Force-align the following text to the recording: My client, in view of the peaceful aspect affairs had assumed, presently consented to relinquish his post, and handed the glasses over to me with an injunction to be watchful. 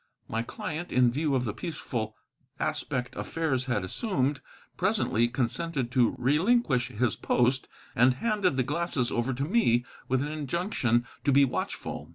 My 0.27 0.41
client, 0.41 0.91
in 0.91 1.11
view 1.11 1.35
of 1.35 1.43
the 1.43 1.53
peaceful 1.53 2.15
aspect 2.59 3.15
affairs 3.15 3.65
had 3.65 3.83
assumed, 3.83 4.41
presently 4.75 5.27
consented 5.27 5.91
to 5.91 6.15
relinquish 6.17 6.87
his 6.87 7.15
post, 7.15 7.67
and 7.95 8.15
handed 8.15 8.57
the 8.57 8.63
glasses 8.63 9.11
over 9.11 9.31
to 9.31 9.45
me 9.45 9.85
with 10.07 10.23
an 10.23 10.29
injunction 10.31 11.05
to 11.23 11.31
be 11.31 11.45
watchful. 11.45 12.09